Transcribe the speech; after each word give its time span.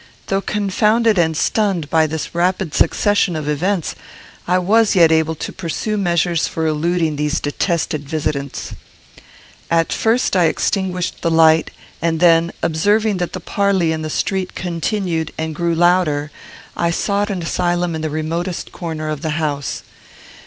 Though 0.25 0.41
confounded 0.41 1.19
and 1.19 1.37
stunned 1.37 1.87
by 1.91 2.07
this 2.07 2.33
rapid 2.33 2.73
succession 2.73 3.35
of 3.35 3.47
events, 3.47 3.93
I 4.47 4.57
was 4.57 4.95
yet 4.95 5.11
able 5.11 5.35
to 5.35 5.53
pursue 5.53 5.95
measures 5.95 6.47
for 6.47 6.65
eluding 6.65 7.17
these 7.17 7.39
detested 7.39 8.09
visitants. 8.09 8.73
I 9.69 9.83
first 9.83 10.35
extinguished 10.35 11.21
the 11.21 11.29
light, 11.29 11.69
and 12.01 12.19
then, 12.19 12.51
observing 12.63 13.17
that 13.17 13.33
the 13.33 13.39
parley 13.39 13.91
in 13.91 14.01
the 14.01 14.09
street 14.09 14.55
continued 14.55 15.33
and 15.37 15.53
grew 15.53 15.75
louder, 15.75 16.31
I 16.75 16.89
sought 16.89 17.29
an 17.29 17.43
asylum 17.43 17.93
in 17.93 18.01
the 18.01 18.09
remotest 18.09 18.71
corner 18.71 19.07
of 19.07 19.21
the 19.21 19.37
house. 19.37 19.83